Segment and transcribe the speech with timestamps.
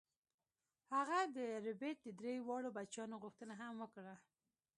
[0.95, 4.15] هغه د ربیټ د درې واړو بچیانو غوښتنه هم وکړه